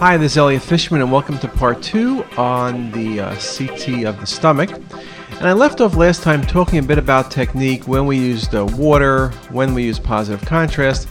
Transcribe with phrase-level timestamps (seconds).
[0.00, 4.20] Hi, this is Elliot Fishman, and welcome to part two on the uh, CT of
[4.20, 4.70] the stomach.
[4.70, 8.64] And I left off last time talking a bit about technique, when we use the
[8.64, 11.08] water, when we use positive contrast,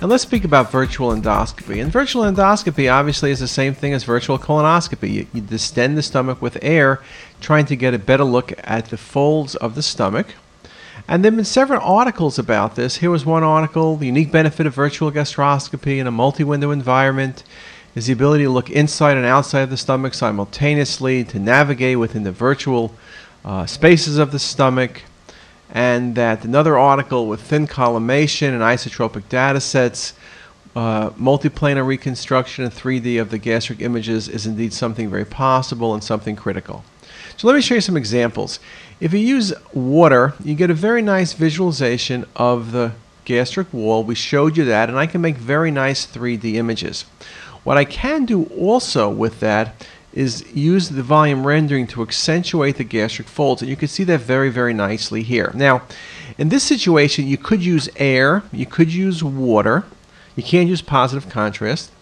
[0.00, 1.82] and let's speak about virtual endoscopy.
[1.82, 5.12] And virtual endoscopy obviously is the same thing as virtual colonoscopy.
[5.12, 7.02] You, you distend the stomach with air,
[7.42, 10.28] trying to get a better look at the folds of the stomach.
[11.06, 12.96] And there have been several articles about this.
[12.96, 17.44] Here was one article The unique benefit of virtual gastroscopy in a multi window environment
[17.94, 22.22] is the ability to look inside and outside of the stomach simultaneously, to navigate within
[22.22, 22.94] the virtual
[23.44, 25.02] uh, spaces of the stomach.
[25.72, 30.14] And that another article with thin collimation and isotropic data sets,
[30.74, 36.02] uh, multiplanar reconstruction in 3D of the gastric images is indeed something very possible and
[36.02, 36.84] something critical.
[37.36, 38.60] So let me show you some examples.
[39.00, 42.92] If you use water, you get a very nice visualization of the
[43.24, 44.04] gastric wall.
[44.04, 47.04] We showed you that, and I can make very nice 3D images.
[47.64, 52.84] What I can do also with that is use the volume rendering to accentuate the
[52.84, 55.52] gastric folds, and you can see that very, very nicely here.
[55.54, 55.82] Now,
[56.36, 59.84] in this situation, you could use air, you could use water,
[60.34, 61.92] you can't use positive contrast.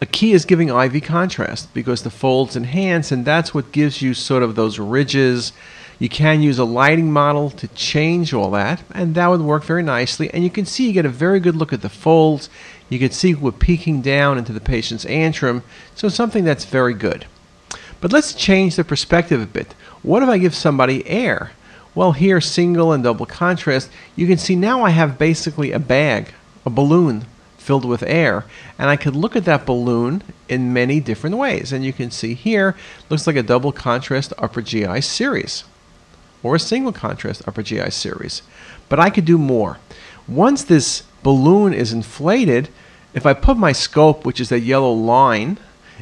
[0.00, 4.14] A key is giving IV contrast because the folds enhance, and that's what gives you
[4.14, 5.52] sort of those ridges.
[5.98, 9.82] You can use a lighting model to change all that, and that would work very
[9.82, 10.32] nicely.
[10.32, 12.48] And you can see you get a very good look at the folds.
[12.90, 15.62] You can see we're peeking down into the patient's antrum,
[15.94, 17.24] so something that's very good.
[18.00, 19.74] But let's change the perspective a bit.
[20.02, 21.52] What if I give somebody air?
[21.94, 26.34] Well, here, single and double contrast, you can see now I have basically a bag,
[26.66, 27.26] a balloon
[27.58, 28.44] filled with air.
[28.78, 31.72] And I could look at that balloon in many different ways.
[31.72, 32.74] And you can see here,
[33.08, 35.64] looks like a double contrast upper GI series
[36.42, 38.42] or a single contrast upper GI series.
[38.88, 39.78] But I could do more.
[40.26, 42.68] Once this balloon is inflated,
[43.12, 45.58] if I put my scope, which is that yellow line,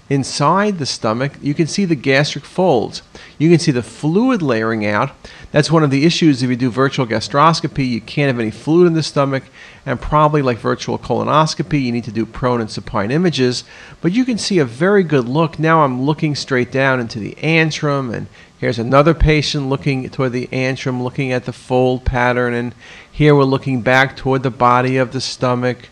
[0.08, 3.02] inside the stomach, you can see the gastric folds.
[3.38, 5.10] You can see the fluid layering out.
[5.50, 7.88] That's one of the issues if you do virtual gastroscopy.
[7.88, 9.44] You can't have any fluid in the stomach,
[9.86, 13.64] and probably like virtual colonoscopy, you need to do prone and supine images.
[14.00, 15.58] But you can see a very good look.
[15.58, 18.26] Now I'm looking straight down into the antrum, and
[18.58, 22.74] here's another patient looking toward the antrum, looking at the fold pattern, and
[23.10, 25.88] here we're looking back toward the body of the stomach.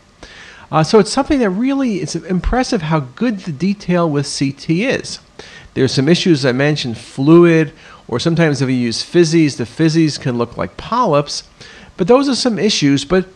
[0.70, 5.20] Uh, so it's something that really it's impressive how good the detail with CT is.
[5.74, 7.72] There's some issues I mentioned, fluid,
[8.08, 11.44] or sometimes if you use physies, the physies can look like polyps.
[11.96, 13.26] But those are some issues, but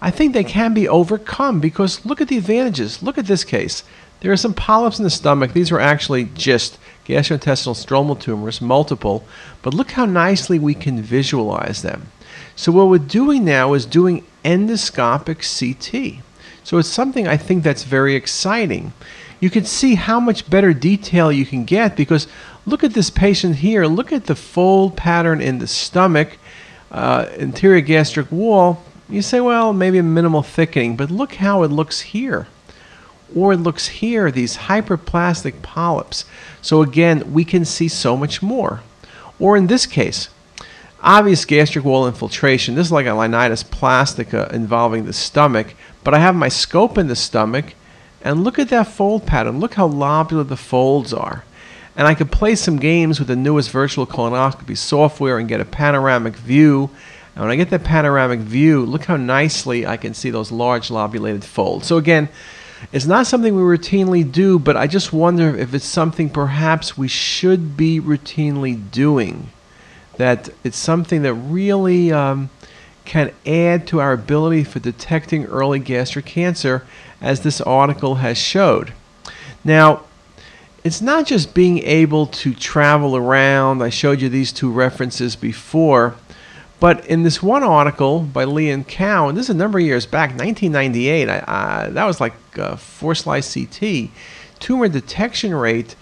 [0.00, 3.02] I think they can be overcome because look at the advantages.
[3.02, 3.82] Look at this case.
[4.20, 5.52] There are some polyps in the stomach.
[5.52, 9.24] These were actually just gastrointestinal stromal tumors, multiple,
[9.62, 12.10] but look how nicely we can visualize them.
[12.54, 16.22] So what we're doing now is doing endoscopic CT.
[16.64, 18.92] So it's something I think that's very exciting.
[19.38, 22.26] You can see how much better detail you can get because
[22.64, 23.86] look at this patient here.
[23.86, 26.38] Look at the fold pattern in the stomach,
[26.90, 28.82] uh, interior gastric wall.
[29.08, 32.48] You say, well, maybe a minimal thickening, but look how it looks here.
[33.34, 36.24] Or it looks here, these hyperplastic polyps.
[36.62, 38.82] So again, we can see so much more.
[39.38, 40.28] Or in this case,
[41.02, 42.74] obvious gastric wall infiltration.
[42.74, 47.08] This is like a linitis plastica involving the stomach, but I have my scope in
[47.08, 47.74] the stomach,
[48.22, 49.60] and look at that fold pattern.
[49.60, 51.44] Look how lobular the folds are.
[51.96, 55.64] And I could play some games with the newest virtual colonoscopy software and get a
[55.64, 56.90] panoramic view.
[57.34, 60.90] And when I get that panoramic view, look how nicely I can see those large
[60.90, 61.86] lobulated folds.
[61.86, 62.28] So again,
[62.92, 67.08] it's not something we routinely do, but I just wonder if it's something perhaps we
[67.08, 69.50] should be routinely doing
[70.16, 72.50] that it's something that really um,
[73.04, 76.86] can add to our ability for detecting early gastric cancer,
[77.20, 78.92] as this article has showed.
[79.64, 80.02] Now,
[80.84, 83.82] it's not just being able to travel around.
[83.82, 86.14] I showed you these two references before.
[86.78, 89.84] But in this one article by Lee and Cow, and this is a number of
[89.84, 94.10] years back, 1998, I, that was like uh, four slice CT,
[94.58, 95.96] tumor detection rate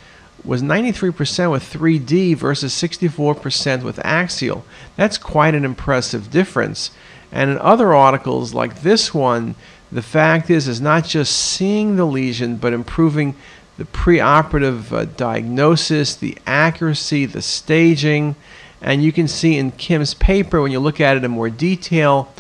[0.44, 4.65] was 93% with 3D versus 64% with axial.
[4.97, 6.91] That's quite an impressive difference.
[7.32, 9.55] And in other articles like this one,
[9.91, 13.37] the fact is is not just seeing the lesion but improving
[13.77, 18.37] the preoperative uh, diagnosis, the accuracy, the staging,
[18.85, 22.33] and you can see in Kim's paper when you look at it in more detail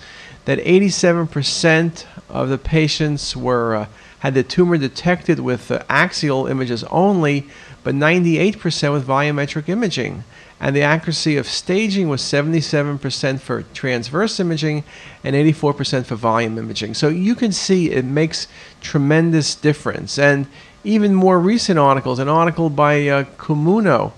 [0.44, 3.86] that 87% of the patients were uh,
[4.18, 7.46] had the tumor detected with uh, axial images only,
[7.82, 10.22] but 98% with volumetric imaging.
[10.60, 14.84] And the accuracy of staging was 77% for transverse imaging
[15.22, 16.94] and 84% for volume imaging.
[16.94, 18.48] So you can see it makes
[18.80, 20.18] tremendous difference.
[20.18, 20.46] And
[20.84, 22.18] even more recent articles.
[22.18, 24.12] An article by uh, Kumuno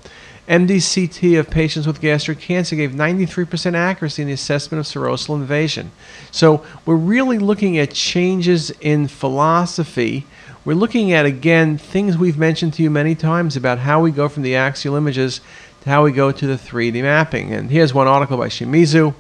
[0.49, 5.91] MDCT of patients with gastric cancer gave 93% accuracy in the assessment of serosal invasion.
[6.31, 10.25] So we're really looking at changes in philosophy.
[10.65, 14.29] We're looking at, again, things we've mentioned to you many times about how we go
[14.29, 15.41] from the axial images
[15.83, 17.53] to how we go to the 3D mapping.
[17.53, 19.15] And here's one article by Shimizu.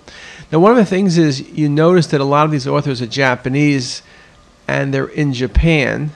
[0.53, 3.07] Now, one of the things is you notice that a lot of these authors are
[3.07, 4.03] Japanese
[4.69, 6.13] and they're in Japan.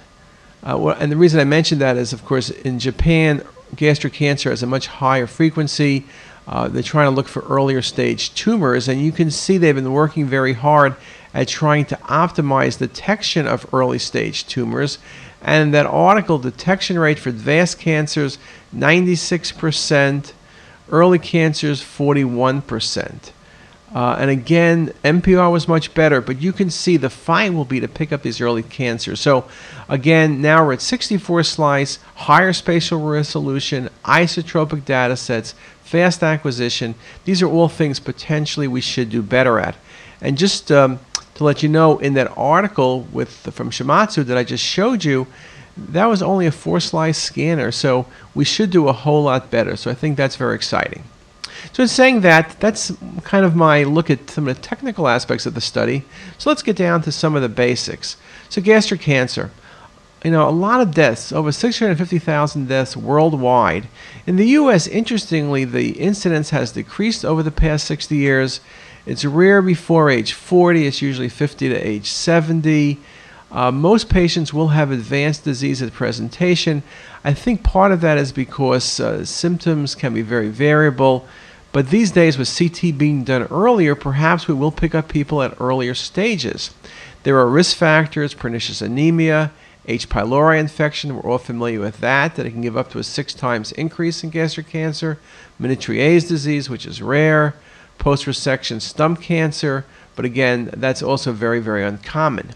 [0.63, 3.43] Uh, and the reason I mentioned that is, of course, in Japan,
[3.77, 6.05] gastric cancer has a much higher frequency.
[6.47, 9.93] Uh, they're trying to look for earlier stage tumors, and you can see they've been
[9.93, 10.97] working very hard
[11.33, 14.99] at trying to optimize detection of early stage tumors.
[15.43, 18.39] And that article, detection rate for advanced cancers,
[18.75, 20.33] 96%,
[20.91, 23.31] early cancers, 41%.
[23.95, 27.81] Uh, and again, MPR was much better, but you can see the fight will be
[27.81, 29.21] to pick up these early cancers.
[29.21, 29.47] So,
[29.89, 36.95] again, now we're at 64 slice, higher spatial resolution, isotropic data sets, fast acquisition.
[37.25, 39.75] These are all things potentially we should do better at.
[40.21, 41.01] And just um,
[41.35, 45.27] to let you know, in that article with from Shimizu that I just showed you,
[45.77, 49.75] that was only a four slice scanner, so we should do a whole lot better.
[49.75, 51.03] So I think that's very exciting.
[51.73, 52.93] So in saying that, that's
[53.23, 56.05] kind of my look at some of the technical aspects of the study.
[56.39, 58.17] So let's get down to some of the basics.
[58.49, 59.51] So gastric cancer.
[60.25, 63.89] You know, a lot of deaths, over 650,000 deaths worldwide.
[64.27, 68.61] In the U.S., interestingly, the incidence has decreased over the past 60 years.
[69.07, 70.87] It's rare before age 40.
[70.87, 72.99] It's usually 50 to age 70.
[73.53, 76.83] Uh, most patients will have advanced disease at presentation.
[77.25, 81.27] I think part of that is because uh, symptoms can be very variable.
[81.73, 85.61] But these days, with CT being done earlier, perhaps we will pick up people at
[85.61, 86.71] earlier stages.
[87.23, 89.53] There are risk factors, pernicious anemia,
[89.87, 90.09] H.
[90.09, 93.35] pylori infection, we're all familiar with that, that it can give up to a six
[93.35, 95.19] times increase in gastric cancer,
[95.61, 97.55] Menetrier's disease, which is rare,
[97.99, 99.85] post resection stump cancer,
[100.17, 102.51] but again, that's also very, very uncommon.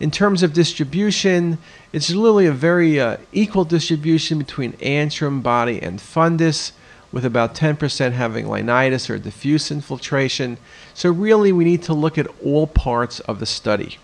[0.00, 1.58] In terms of distribution,
[1.92, 6.72] it's really a very uh, equal distribution between antrum, body, and fundus
[7.12, 10.58] with about 10% having linitis or diffuse infiltration.
[10.94, 13.98] So, really, we need to look at all parts of the study.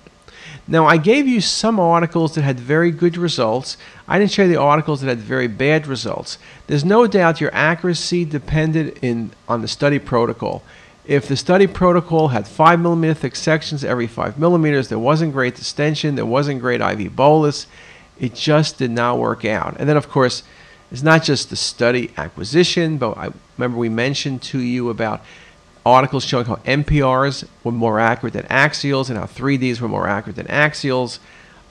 [0.69, 3.77] Now, I gave you some articles that had very good results.
[4.07, 6.39] I didn't you the articles that had very bad results.
[6.69, 10.63] There's no doubt your accuracy depended in, on the study protocol.
[11.07, 15.55] If the study protocol had 5 millimeter thick sections every 5 millimeters, there wasn't great
[15.55, 17.67] distension, there wasn't great IV bolus.
[18.19, 19.77] It just did not work out.
[19.79, 20.43] And then, of course,
[20.93, 25.23] it's not just the study acquisition, but I remember we mentioned to you about
[25.87, 30.37] articles showing how MPRs were more accurate than axials and how 3Ds were more accurate
[30.37, 31.19] than axials.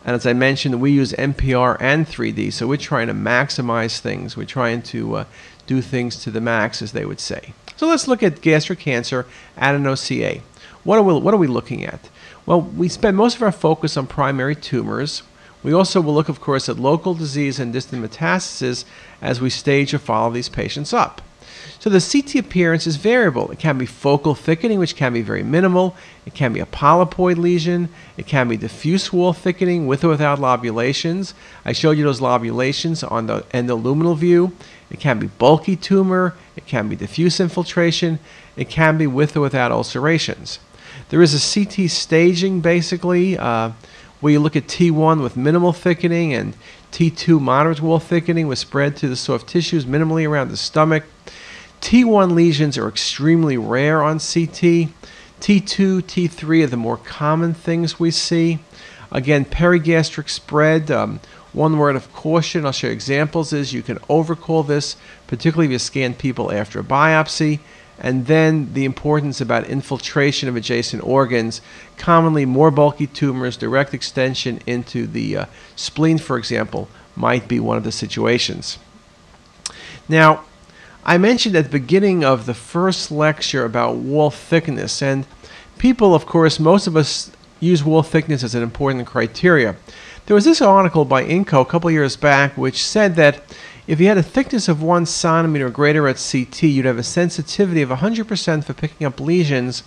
[0.06, 4.38] And as I mentioned, we use MPR and 3D, so we're trying to maximize things.
[4.38, 5.26] We're trying to uh,
[5.68, 7.54] do things to the max, as they would say.
[7.80, 10.42] So let's look at gastric cancer at an OCA.
[10.84, 12.10] What are we, what are we looking at?
[12.46, 15.24] Well, we spend most of our focus on primary tumors.
[15.64, 18.84] We also will look, of course, at local disease and distant metastasis
[19.22, 21.22] as we stage or follow these patients up.
[21.80, 23.50] So the CT appearance is variable.
[23.50, 25.96] It can be focal thickening, which can be very minimal.
[26.26, 27.88] It can be a polypoid lesion.
[28.18, 31.34] It can be diffuse wall thickening with or without lobulations.
[31.64, 34.52] I showed you those lobulations on the endoluminal view.
[34.90, 36.36] It can be bulky tumor.
[36.56, 38.20] It can be diffuse infiltration.
[38.56, 40.60] It can be with or without ulcerations.
[41.10, 43.38] There is a CT staging, basically.
[43.38, 43.72] Uh,
[44.20, 46.56] where you look at T1 with minimal thickening and
[46.92, 51.06] T2 moderate wall thickening with spread to the soft tissues minimally around the stomach.
[51.82, 54.90] T1 lesions are extremely rare on CT.
[55.40, 58.60] T2, T3 are the more common things we see.
[59.12, 60.92] Again, perigastric spread.
[60.92, 61.22] Um,
[61.54, 64.96] one word of caution, I'll you examples, is you can overcall this,
[65.28, 67.60] particularly if you scan people after a biopsy
[68.00, 71.62] and then the importance about infiltration of adjacent organs,
[71.98, 77.78] commonly more bulky tumors, direct extension into the uh, spleen, for example, might be one
[77.78, 78.80] of the situations.
[80.08, 80.46] Now,
[81.04, 85.26] I mentioned at the beginning of the first lecture about wall thickness, and
[85.78, 89.76] people, of course, most of us use wall thickness as an important criteria.
[90.30, 93.42] There was this article by Insko a couple years back which said that
[93.88, 97.82] if you had a thickness of one centimeter greater at CT, you'd have a sensitivity
[97.82, 99.82] of 100% for picking up lesions,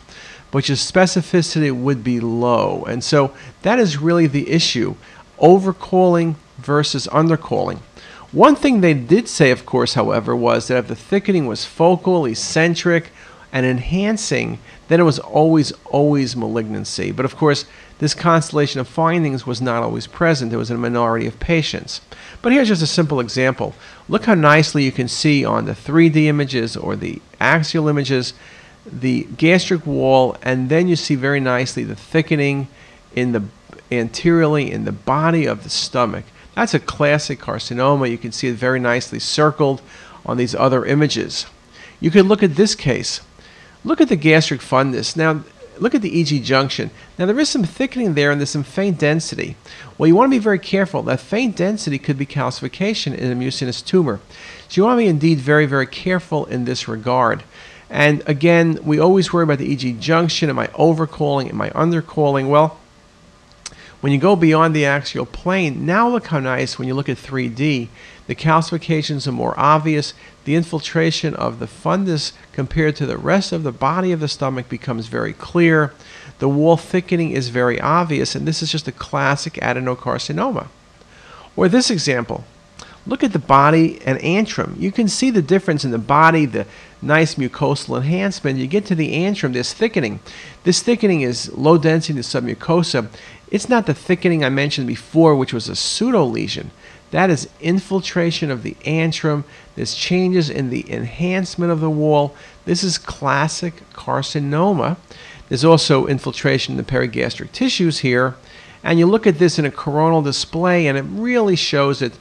[0.51, 2.83] but your specificity would be low.
[2.89, 3.33] And so
[3.63, 4.97] that is really the issue
[5.41, 7.79] overcalling versus undercalling.
[8.33, 12.27] One thing they did say, of course, however, was that if the thickening was focal,
[12.27, 13.13] eccentric,
[13.53, 14.59] and enhancing,
[14.89, 17.13] then it was always, always malignancy.
[17.13, 17.65] But of course,
[18.03, 20.53] this constellation of findings was not always present.
[20.53, 22.01] It was in a minority of patients.
[22.43, 23.77] But here's just a simple example.
[24.09, 28.35] Look how nicely you can see on the 3D images or the axial images
[28.85, 32.67] the gastric wall, and then you see very nicely the thickening
[33.15, 33.45] in the
[33.93, 36.25] anteriorly in the body of the stomach.
[36.57, 38.11] That's a classic carcinoma.
[38.11, 39.81] You can see it very nicely circled
[40.27, 41.47] on these other images.
[42.01, 43.21] You can look at this case.
[43.85, 45.17] Look at the gastric fundus.
[45.17, 45.45] Now,
[45.79, 46.91] look at the EG junction.
[47.19, 49.57] Now, there is some thickening there and there's some faint density.
[49.99, 51.03] Well, you want to be very careful.
[51.03, 54.21] That faint density could be calcification in a mucinous tumor.
[54.69, 57.43] So you want to be indeed very, very careful in this regard.
[57.91, 60.49] And again, we always worry about the EG junction.
[60.49, 61.51] Am I overcalling?
[61.51, 62.49] Am I undercalling?
[62.49, 62.79] Well,
[64.01, 67.17] when you go beyond the axial plane, now look how nice when you look at
[67.17, 67.89] 3D.
[68.27, 70.15] The calcifications are more obvious.
[70.45, 74.69] The infiltration of the fundus compared to the rest of the body of the stomach
[74.69, 75.93] becomes very clear.
[76.39, 80.69] The wall thickening is very obvious, and this is just a classic adenocarcinoma.
[81.57, 82.45] Or this example.
[83.05, 84.79] Look at the body and antrum.
[84.81, 86.67] You can see the difference in the body, the
[87.01, 88.61] nice mucosal enhancement.
[88.61, 90.21] You get to the antrum, there's thickening.
[90.63, 93.09] This thickening is low density the submucosa.
[93.51, 96.71] It's not the thickening I mentioned before, which was a pseudo lesion.
[97.13, 99.45] That is infiltration of the antrum.
[99.77, 102.35] There's changes in the enhancement of the wall.
[102.65, 104.97] This is classic carcinoma.
[105.49, 108.35] There's also infiltration in the perigastric tissues here.
[108.83, 112.15] And you look at this in a coronal display, and it really shows it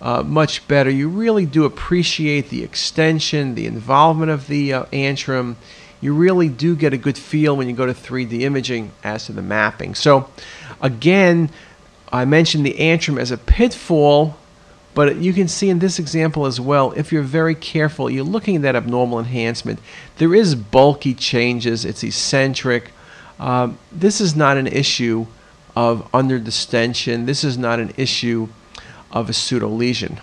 [0.00, 0.90] uh, much better.
[0.90, 5.56] You really do appreciate the extension, the involvement of the uh, antrum.
[6.00, 9.32] You really do get a good feel when you go to 3D imaging as to
[9.32, 9.94] the mapping.
[9.94, 10.28] So,
[10.84, 11.48] Again,
[12.14, 14.36] I mentioned the antrum as a pitfall,
[14.94, 18.54] but you can see in this example as well, if you're very careful, you're looking
[18.54, 19.80] at that abnormal enhancement.
[20.18, 22.92] There is bulky changes, it's eccentric.
[23.40, 25.26] Um, this is not an issue
[25.74, 27.26] of underdistension.
[27.26, 28.46] This is not an issue
[29.10, 30.20] of a pseudo lesion.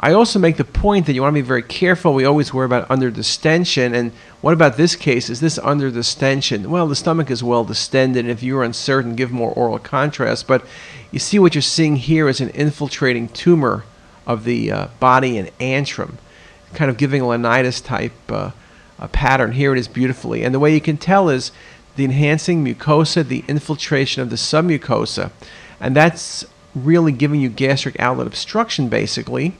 [0.00, 2.12] I also make the point that you want to be very careful.
[2.12, 3.94] We always worry about underdistension.
[3.94, 4.10] And
[4.40, 5.30] what about this case?
[5.30, 6.66] Is this underdistension?
[6.66, 8.26] Well, the stomach is well distended.
[8.26, 10.48] If you're uncertain, give more oral contrast.
[10.48, 10.66] But
[11.12, 13.84] you see what you're seeing here is an infiltrating tumor
[14.26, 16.14] of the uh, body and antrum,
[16.74, 18.50] kind of giving a linitis type uh,
[18.98, 19.52] a pattern.
[19.52, 20.42] Here it is beautifully.
[20.42, 21.52] And the way you can tell is
[21.96, 25.30] the enhancing mucosa, the infiltration of the submucosa.
[25.80, 29.54] And that's really giving you gastric outlet obstruction, basically.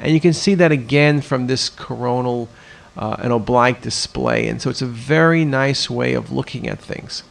[0.00, 2.48] And you can see that again from this coronal
[2.96, 4.48] uh, and oblique display.
[4.48, 7.22] And so it's a very nice way of looking at things.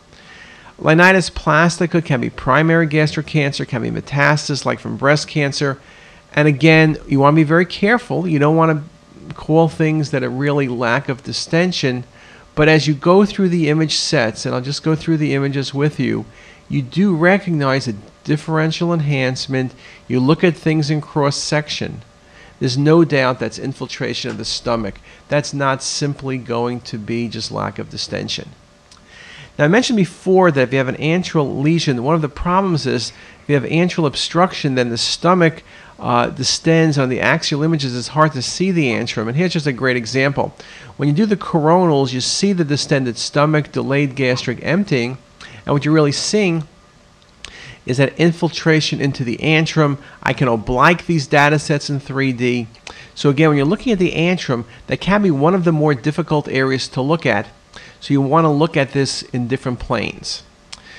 [0.80, 5.80] Linitis plastica can be primary gastric cancer, can be metastasis like from breast cancer.
[6.34, 8.28] And again, you want to be very careful.
[8.28, 8.84] You don't want
[9.30, 12.04] to call things that are really lack of distension.
[12.56, 15.74] But as you go through the image sets, and I'll just go through the images
[15.74, 16.26] with you,
[16.68, 19.74] you do recognize a differential enhancement.
[20.08, 22.02] You look at things in cross section.
[22.60, 25.00] There's no doubt that's infiltration of the stomach.
[25.28, 28.50] That's not simply going to be just lack of distension.
[29.58, 32.86] Now, I mentioned before that if you have an antral lesion, one of the problems
[32.86, 35.64] is if you have antral obstruction, then the stomach
[35.98, 37.96] uh, distends on the axial images.
[37.96, 39.28] It's hard to see the antrum.
[39.28, 40.54] And here's just a great example.
[40.98, 45.18] When you do the coronals, you see the distended stomach, delayed gastric emptying,
[45.66, 46.68] and what you're really seeing
[47.86, 49.98] is that infiltration into the antrum.
[50.22, 52.68] I can oblique these data sets in 3D.
[53.14, 55.94] So again, when you're looking at the antrum, that can be one of the more
[55.94, 57.48] difficult areas to look at.
[58.00, 60.44] So you want to look at this in different planes.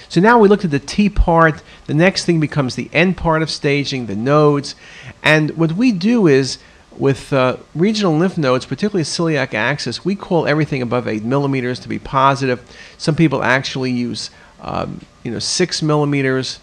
[0.09, 1.63] So now we looked at the T part.
[1.87, 4.75] The next thing becomes the N part of staging, the nodes.
[5.23, 6.59] And what we do is
[6.97, 11.89] with uh, regional lymph nodes, particularly celiac axis, we call everything above 8 millimeters to
[11.89, 12.65] be positive.
[12.97, 14.31] Some people actually use
[14.61, 16.61] um, you know, 6 millimeters.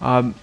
[0.00, 0.34] Um,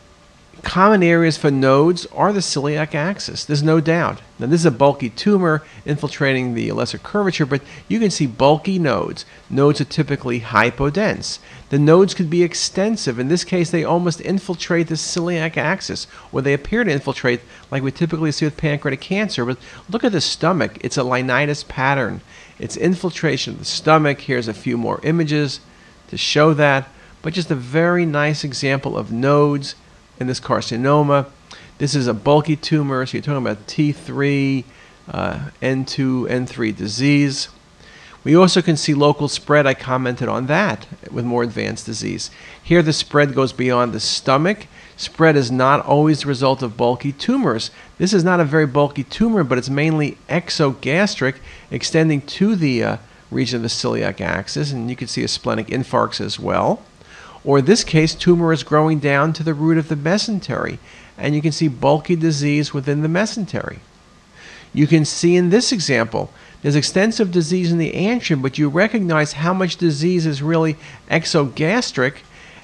[0.63, 3.45] common areas for nodes are the celiac axis.
[3.45, 4.21] There's no doubt.
[4.39, 8.79] Now, this is a bulky tumor infiltrating the lesser curvature, but you can see bulky
[8.79, 9.25] nodes.
[9.49, 11.39] Nodes are typically hypodense.
[11.69, 13.19] The nodes could be extensive.
[13.19, 17.83] In this case, they almost infiltrate the celiac axis, or they appear to infiltrate like
[17.83, 19.45] we typically see with pancreatic cancer.
[19.45, 19.57] But
[19.89, 20.77] look at the stomach.
[20.81, 22.21] It's a linitis pattern.
[22.57, 24.21] It's infiltration of the stomach.
[24.21, 25.59] Here's a few more images
[26.07, 26.87] to show that
[27.23, 29.73] but just a very nice example of nodes
[30.19, 31.27] in this carcinoma.
[31.77, 34.63] This is a bulky tumor, so you're talking about T3,
[35.09, 37.49] uh, N2, N3 disease.
[38.23, 39.67] We also can see local spread.
[39.67, 42.31] I commented on that with more advanced disease.
[42.61, 44.67] Here, the spread goes beyond the stomach.
[44.95, 47.71] Spread is not always the result of bulky tumors.
[47.97, 51.35] This is not a very bulky tumor, but it's mainly exogastric,
[51.69, 52.97] extending to the uh,
[53.29, 56.81] region of the celiac axis, and you can see a splenic infarct as well.
[57.45, 60.77] Or in this case, tumor is growing down to the root of the mesentery,
[61.17, 63.79] and you can see bulky disease within the mesentery.
[64.73, 66.31] You can see in this example,
[66.61, 70.77] there's extensive disease in the antrum, but you recognize how much disease is really
[71.11, 72.15] exogastric.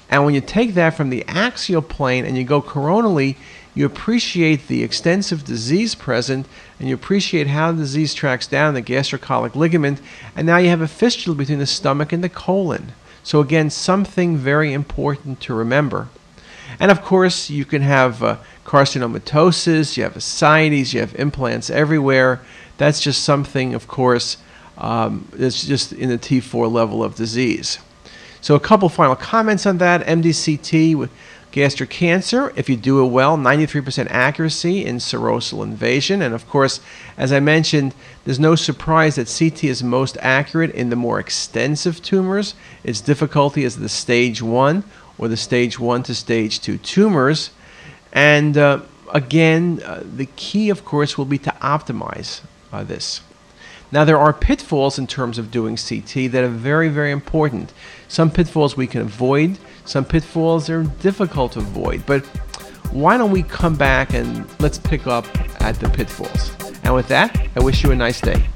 [0.08, 3.36] And when you take that from the axial plane and you go coronally,
[3.74, 6.46] you appreciate the extensive disease present
[6.78, 10.00] and you appreciate how the disease tracks down the gastrocolic ligament.
[10.34, 12.92] And now you have a fistula between the stomach and the colon.
[13.30, 16.08] So, again, something very important to remember.
[16.80, 22.40] And of course, you can have uh, carcinomatosis, you have ascites, you have implants everywhere.
[22.76, 24.38] That's just something, of course,
[24.78, 27.78] um, that's just in the T4 level of disease.
[28.40, 30.04] So, a couple final comments on that.
[30.06, 31.08] MDCT
[31.52, 36.22] gastric cancer, if you do it well, 93% accuracy in serosal invasion.
[36.22, 36.80] And of course,
[37.16, 42.02] as I mentioned, there's no surprise that CT is most accurate in the more extensive
[42.02, 42.54] tumors.
[42.84, 44.84] Its difficulty is the stage 1
[45.18, 47.50] or the stage 1 to stage 2 tumors.
[48.12, 48.80] And uh,
[49.12, 52.40] again, uh, the key, of course, will be to optimize
[52.72, 53.20] uh, this.
[53.92, 57.72] Now, there are pitfalls in terms of doing CT that are very, very important.
[58.06, 62.06] Some pitfalls we can avoid, some pitfalls are difficult to avoid.
[62.06, 62.24] But
[62.92, 65.26] why don't we come back and let's pick up
[65.60, 66.52] at the pitfalls?
[66.84, 68.46] And with that, I wish you a nice day.